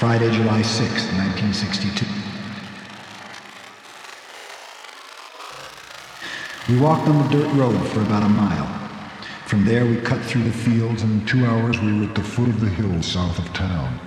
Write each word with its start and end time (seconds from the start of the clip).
Friday, 0.00 0.30
July 0.30 0.62
6, 0.62 0.88
1962. 0.88 2.06
We 6.72 6.80
walked 6.80 7.06
on 7.06 7.22
the 7.22 7.28
dirt 7.28 7.52
road 7.52 7.86
for 7.88 8.00
about 8.00 8.22
a 8.22 8.28
mile. 8.30 8.66
From 9.44 9.66
there, 9.66 9.84
we 9.84 9.96
cut 10.00 10.22
through 10.22 10.44
the 10.44 10.52
fields, 10.52 11.02
and 11.02 11.20
in 11.20 11.26
two 11.26 11.44
hours, 11.44 11.78
we 11.82 11.92
were 11.98 12.06
at 12.06 12.14
the 12.14 12.22
foot 12.22 12.48
of 12.48 12.62
the 12.62 12.70
hill 12.70 13.02
south 13.02 13.38
of 13.38 13.52
town. 13.52 14.00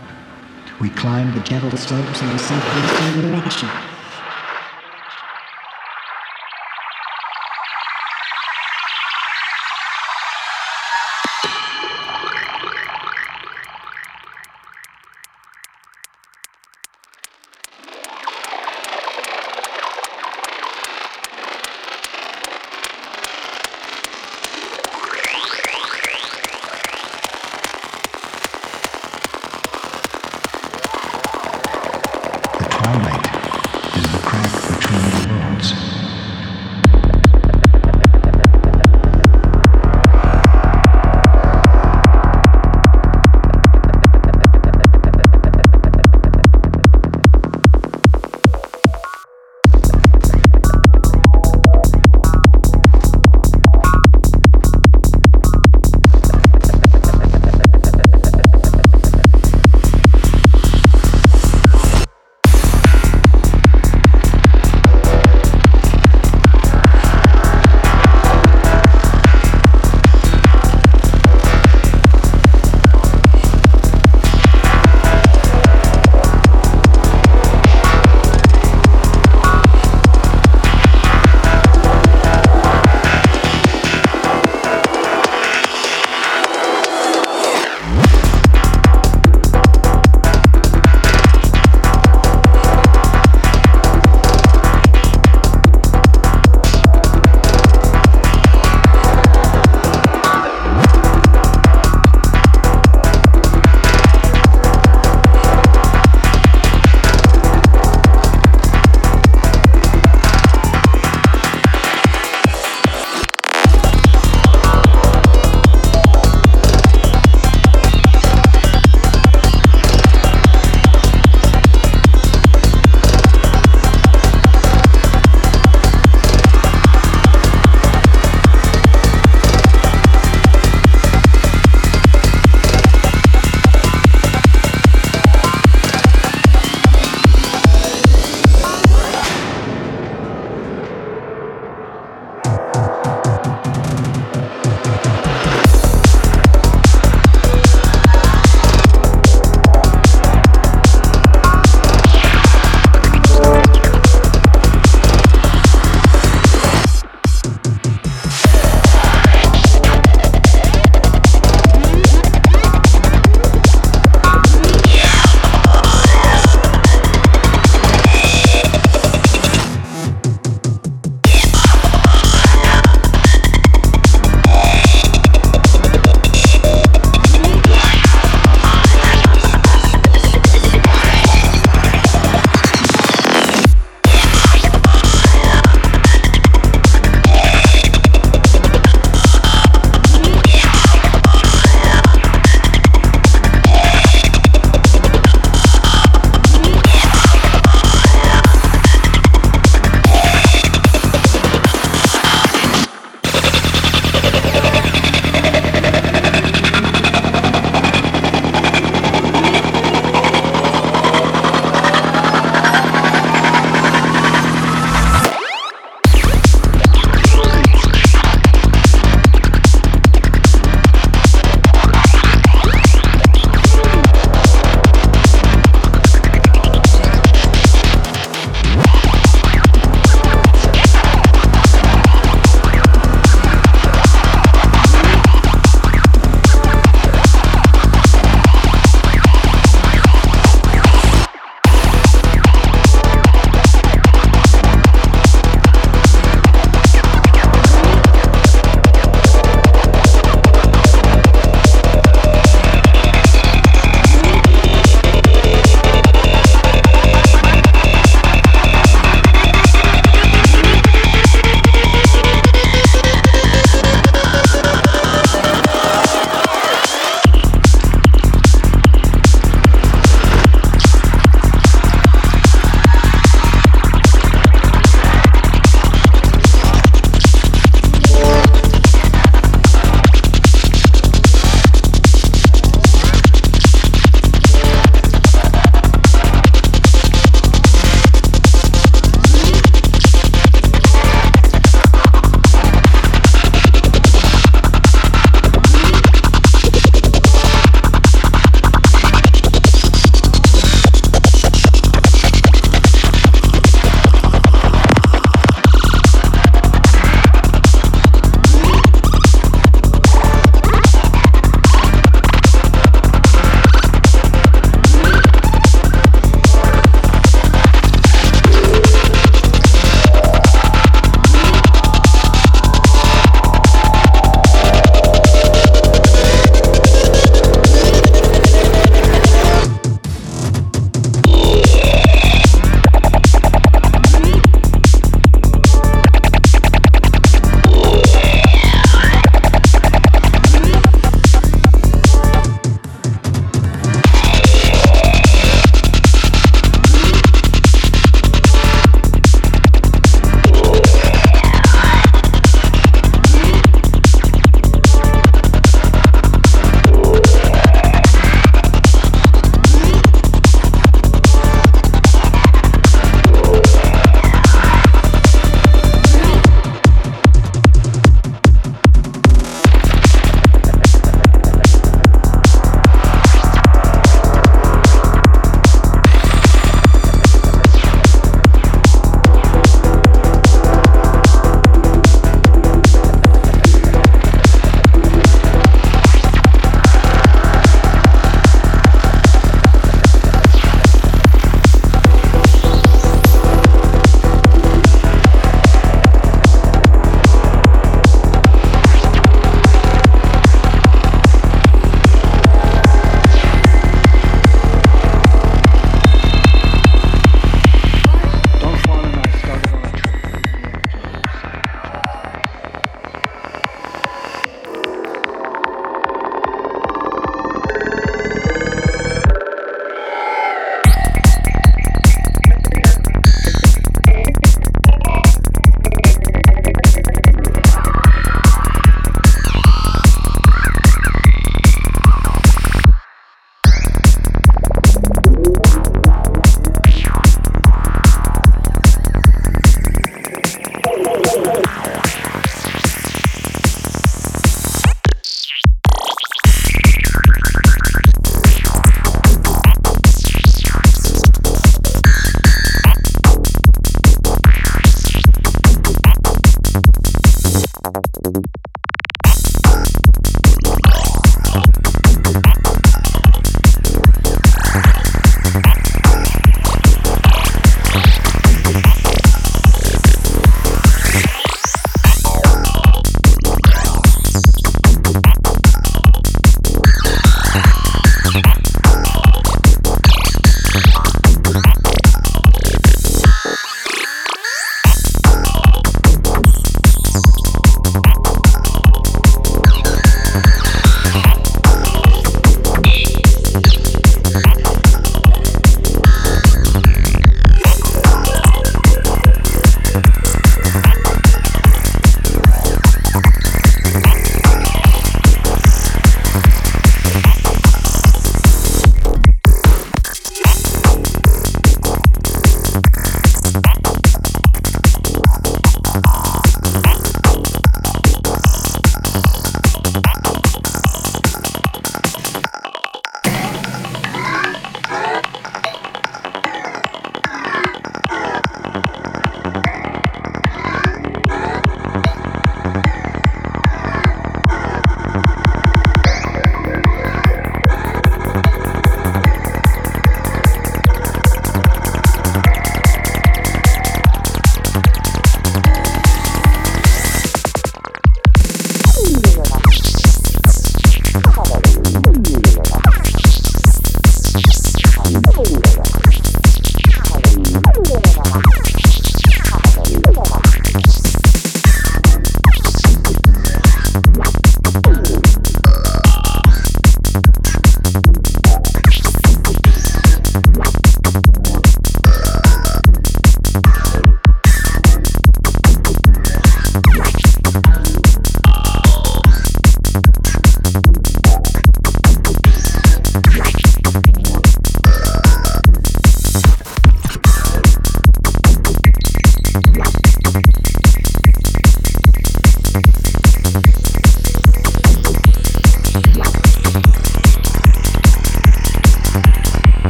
We 0.81 0.89
climbed 0.89 1.35
the 1.35 1.42
gentle 1.42 1.69
slopes 1.78 2.23
in 2.23 2.29
the 2.29 2.39
southwestern 2.39 3.29
direction. 3.29 3.92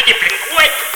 виде 0.00 0.14
прикольно. 0.14 0.89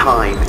time. 0.00 0.39